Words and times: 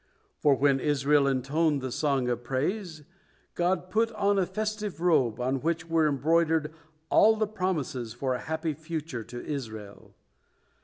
For 0.39 0.55
when 0.55 0.79
Israel 0.79 1.27
intoned 1.27 1.79
the 1.79 1.91
song 1.91 2.27
of 2.27 2.43
praise, 2.43 3.03
God 3.53 3.91
put 3.91 4.11
on 4.13 4.39
a 4.39 4.47
festive 4.47 4.99
robe, 4.99 5.39
on 5.39 5.61
which 5.61 5.87
were 5.87 6.07
embroidered 6.07 6.73
all 7.11 7.35
the 7.35 7.45
promises 7.45 8.11
for 8.11 8.33
a 8.33 8.39
happy 8.39 8.73
future 8.73 9.23
to 9.25 9.39
Israel. 9.45 10.15